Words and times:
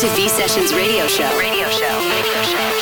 to 0.00 0.08
V 0.16 0.28
Sessions 0.28 0.72
Radio 0.72 1.06
Show. 1.06 1.28
Radio 1.38 1.68
Show. 1.68 1.98
Radio 1.98 2.42
Show. 2.42 2.79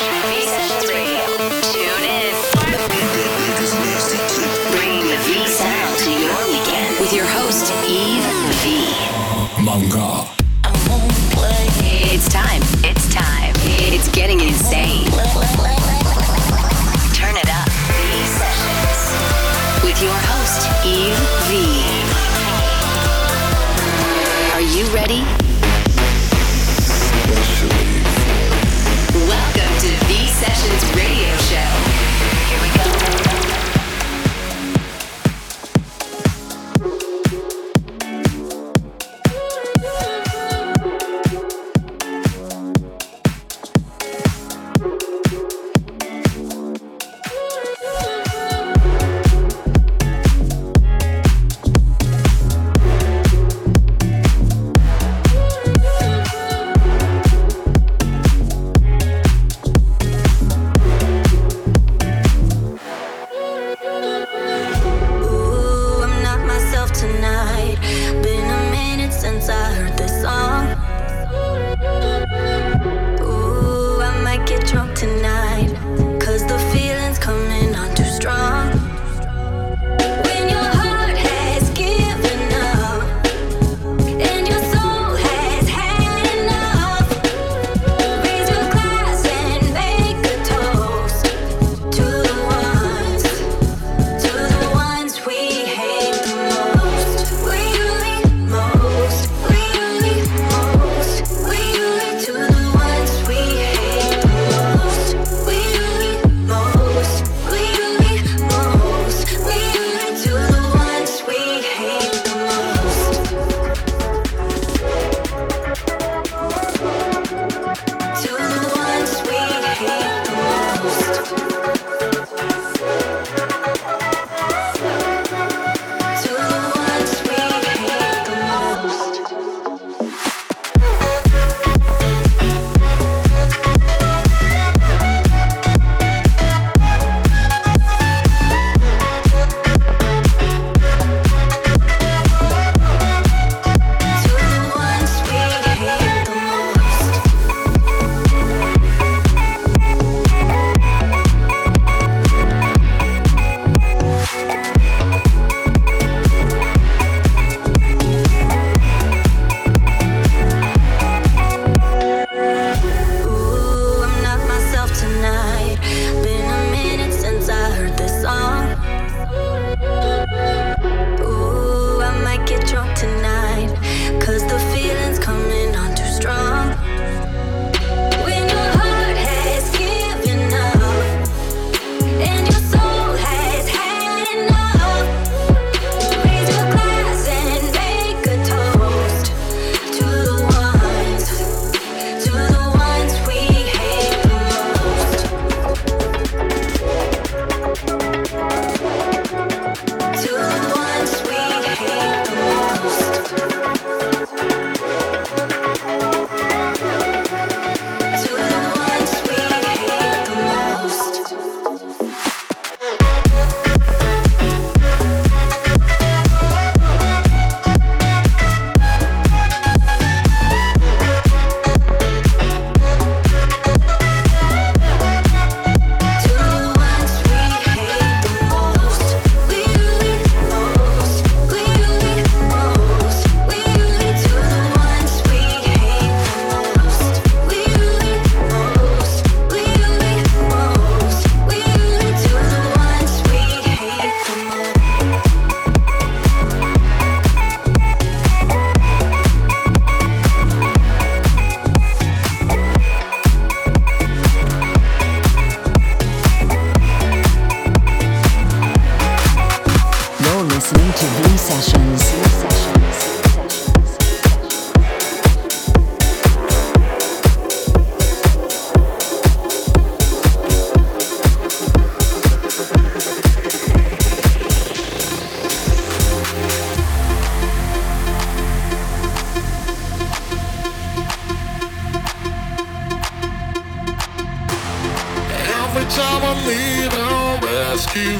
Every 285.71 285.85
time 285.91 286.23
I 286.23 286.33
need 286.49 286.91
a 286.91 287.09
rescue, 287.45 288.17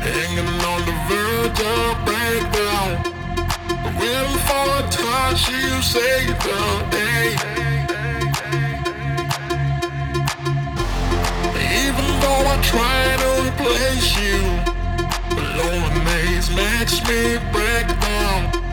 hanging 0.00 0.48
on 0.72 0.80
the 0.88 0.96
verge 1.06 1.60
of 1.76 1.92
breakdown. 2.08 2.90
Waiting 4.00 4.38
for 4.48 4.66
a 4.78 4.82
touch, 4.88 5.50
you 5.50 5.82
save 5.82 6.38
the 6.48 6.60
day. 6.88 7.36
Even 11.84 12.06
though 12.22 12.44
I 12.48 12.56
try 12.72 13.00
to 13.22 13.30
replace 13.44 14.08
you, 14.16 14.40
loneliness 15.58 16.48
makes 16.56 16.96
me 17.06 17.36
break 17.52 17.86
down. 18.00 18.67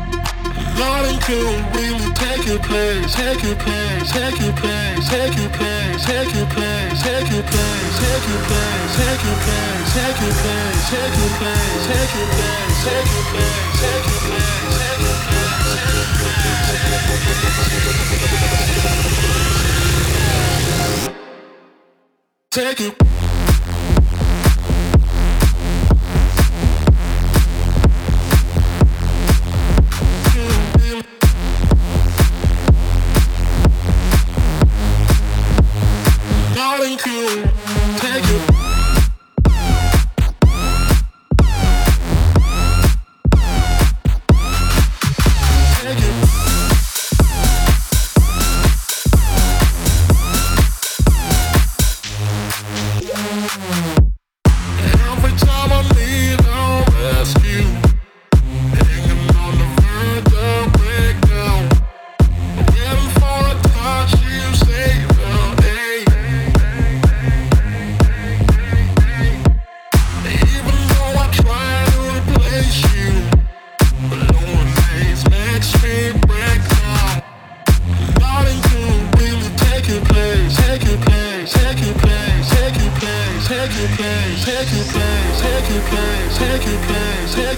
Nothing 0.78 1.20
could 1.24 1.76
really 1.76 2.12
take 2.14 2.46
your 2.46 2.60
place, 2.60 3.16
take 3.16 3.44
your 3.44 3.56
place, 3.56 4.12
take 4.12 4.40
your 4.40 4.54
place, 4.54 5.08
take 5.10 5.38
your 5.38 5.50
place, 5.50 6.06
take 6.06 6.36
your 6.36 6.48
place, 6.48 7.02
take 7.02 7.32
your 7.32 7.32
place, 7.32 7.32
take 7.32 7.32
your 7.32 7.44
place, 7.44 7.96
take 8.00 8.28
your 8.28 8.42
place, 8.44 8.96
take 8.96 9.24
your 9.24 9.40
place, 9.40 9.94
take 9.96 10.20
your 10.20 10.36
place, 10.36 10.90
take 10.92 11.12
your 11.12 11.16
place, 11.16 11.16
take 11.16 11.16
your 11.16 11.32
place, 11.36 11.88
take 11.88 12.16
your 12.16 12.28
place, 12.36 12.84
take 12.84 13.08
your 13.08 13.24
place, 13.32 13.80
take 13.82 14.06
your 14.06 14.26
Take 22.52 22.80
it. 22.80 23.25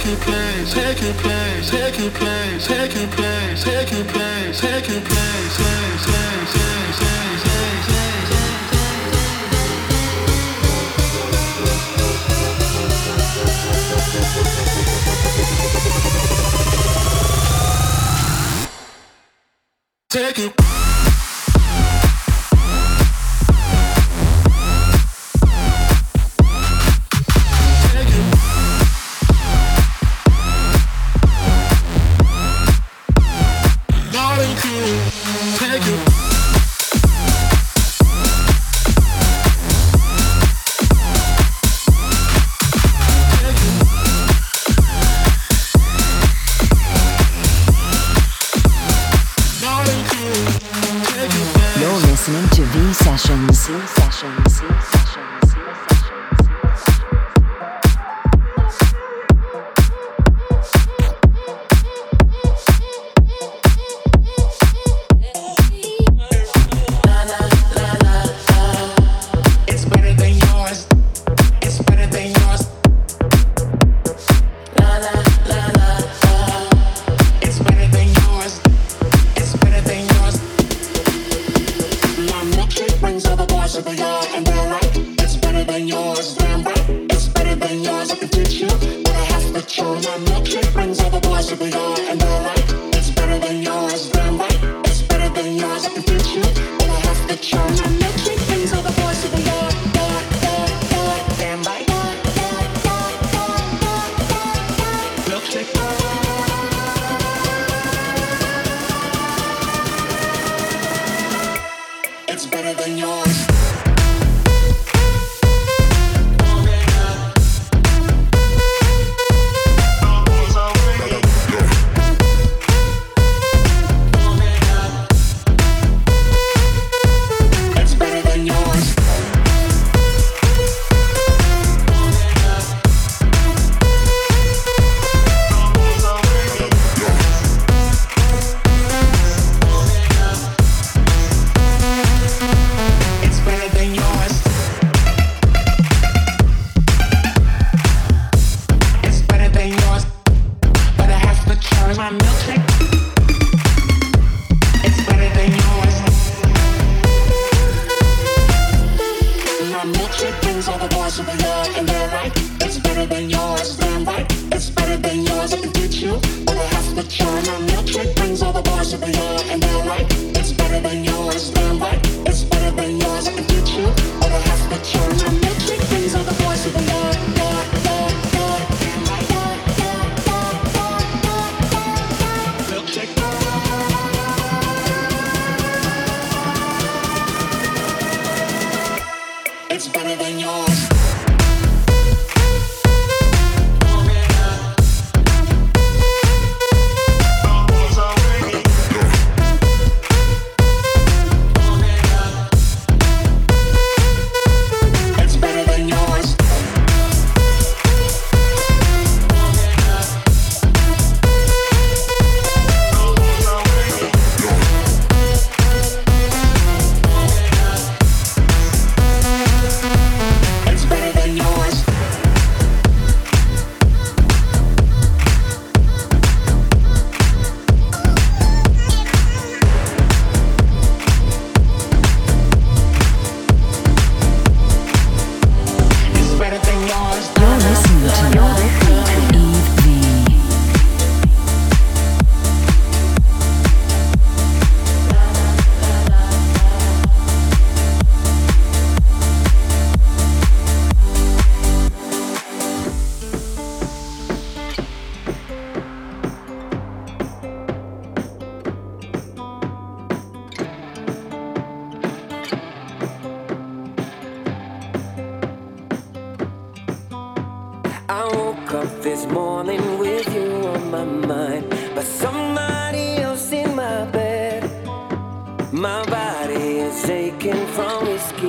Take 0.08 0.16
your 0.16 0.26
place, 0.26 0.74
Take 0.74 1.02
your 1.02 1.14
place, 1.16 1.70
Take 1.70 2.00
your 2.00 2.12
place. 2.12 2.37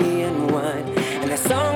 and 0.08 0.50
wine. 0.50 0.88
And 1.22 1.30
I 1.32 1.36
saw 1.36 1.67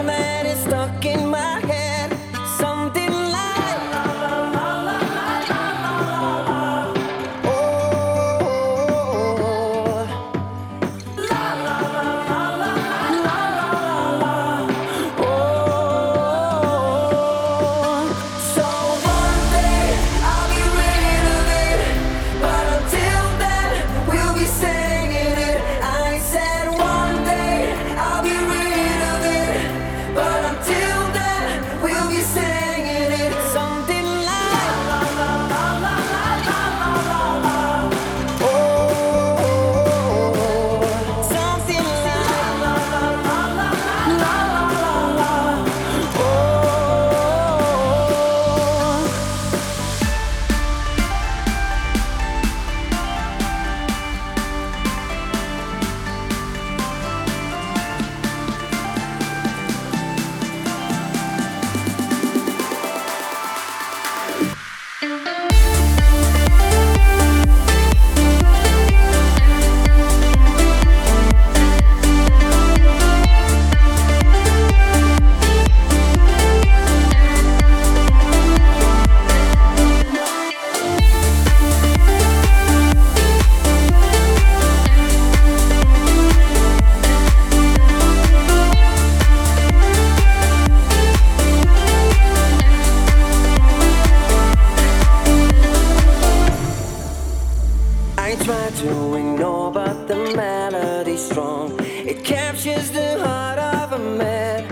try 98.44 98.70
to 98.70 99.14
ignore, 99.14 99.70
but 99.70 100.08
the 100.08 100.16
melody's 100.36 101.24
strong. 101.24 101.78
It 101.80 102.24
captures 102.24 102.90
the 102.90 103.20
heart 103.24 103.58
of 103.58 103.92
a 103.92 103.98
man. 103.98 104.64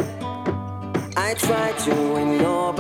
I 1.17 1.35
try 1.35 1.73
to 1.73 2.17
ignore, 2.17 2.73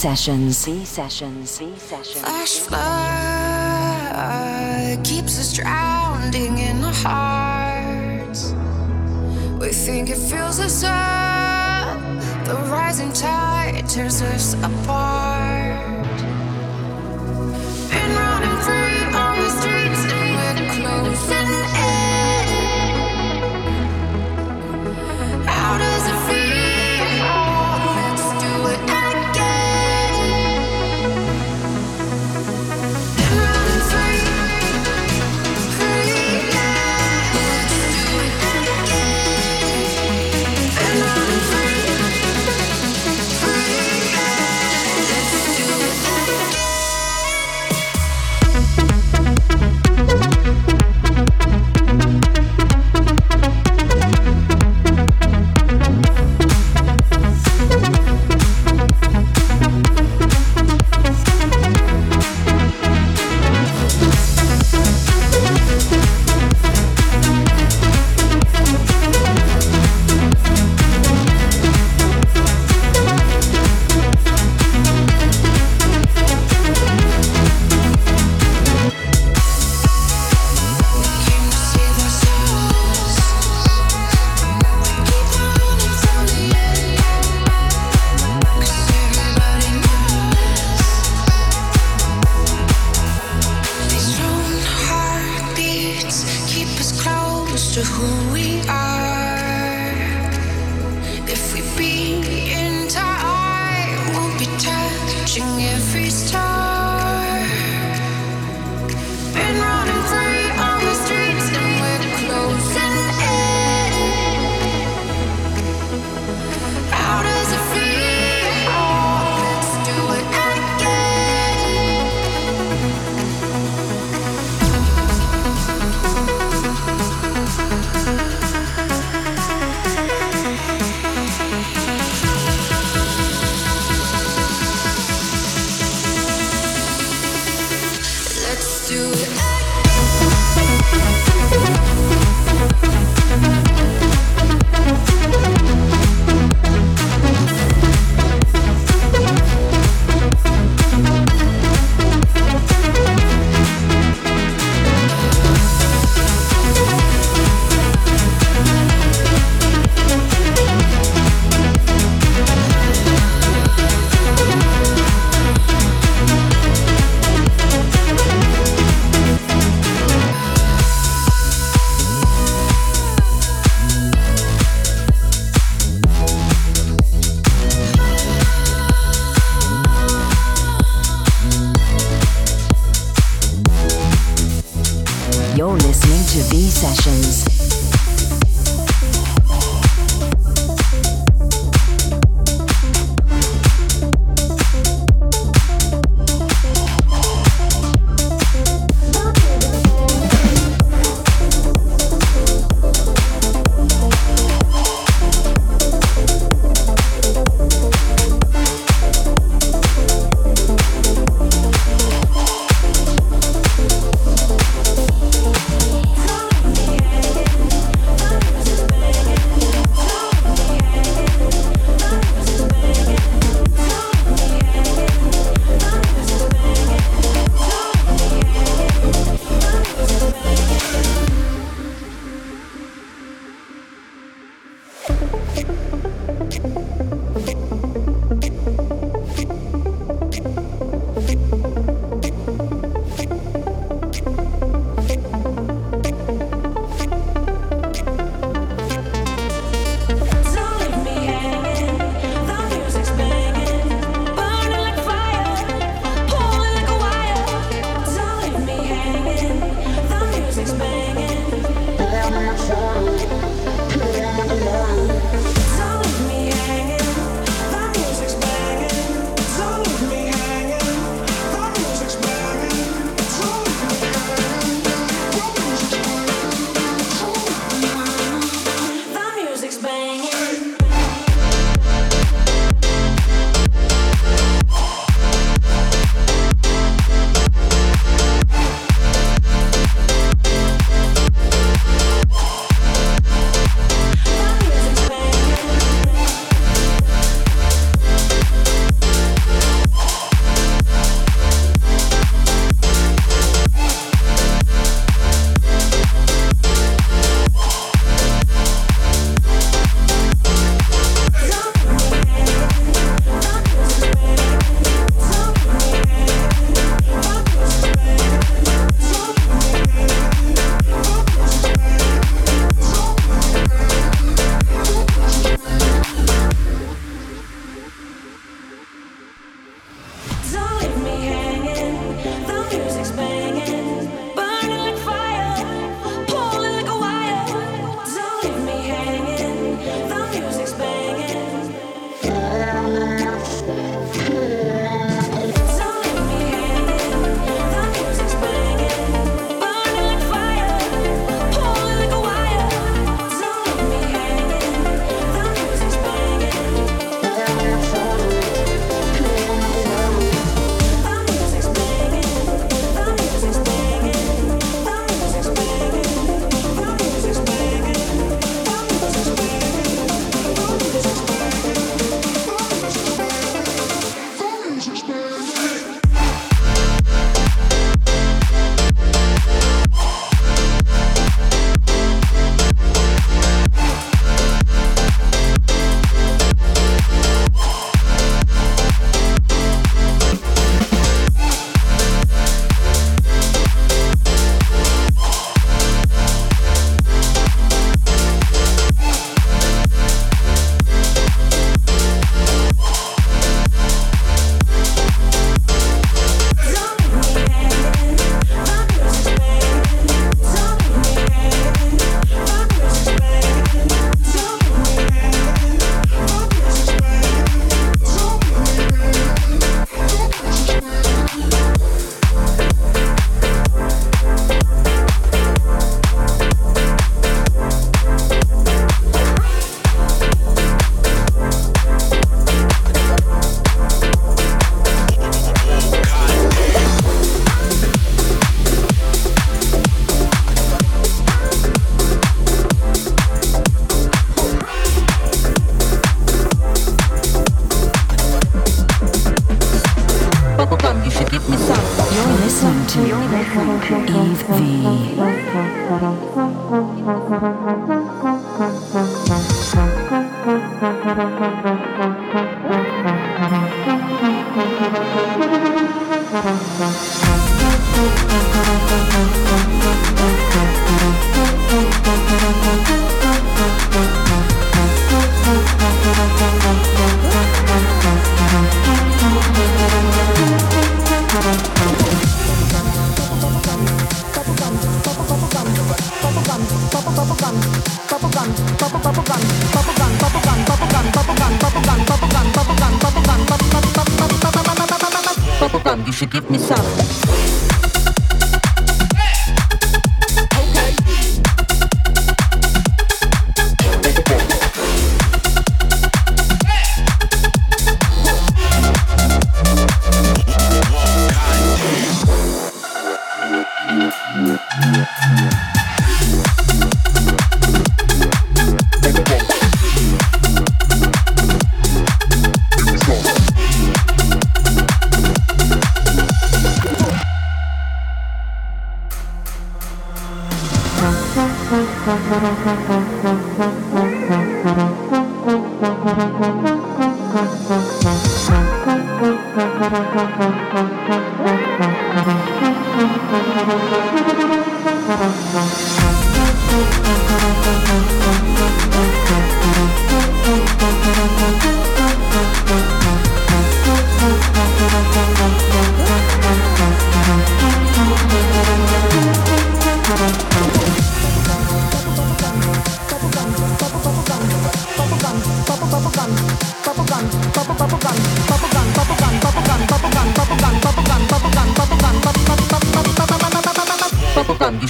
sessions. 0.00 0.64
V 0.64 0.84
sessions. 0.86 1.58
V 1.58 1.76
sessions. 1.76 2.20
Flash 2.20 2.58
flood 2.60 4.16
keeps 5.04 5.38
us 5.38 5.52
drowning 5.52 6.56
in 6.56 6.82
our 6.82 6.94
hearts. 7.04 8.54
We 9.60 9.68
think 9.68 10.08
it 10.08 10.16
fills 10.16 10.58
us 10.58 10.82
up. 10.84 12.00
The 12.46 12.54
rising 12.72 13.12
tide 13.12 13.86
tears 13.90 14.22
us 14.22 14.54
apart. 14.64 15.59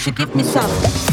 should 0.01 0.17
give 0.17 0.35
me 0.35 0.43
some. 0.43 1.10